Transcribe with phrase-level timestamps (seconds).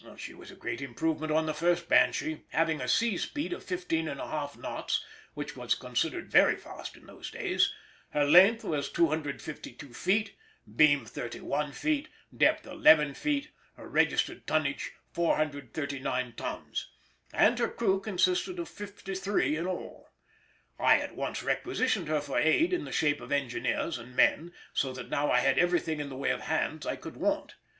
[0.17, 4.07] She was a great improvement on the first Banshee, having a sea speed of 15
[4.07, 7.71] 1/2 knots, which was considered very fast in those days;
[8.09, 10.35] her length was 252 feet,
[10.75, 16.87] beam 31 feet, depth 11 feet, her registered tonnage 439 tons,
[17.31, 20.09] and her crew consisted of fifty three in all.
[20.79, 24.93] I at once requisitioned her for aid in the shape of engineers and men, so
[24.93, 27.53] that now I had everything in the way of hands I could want.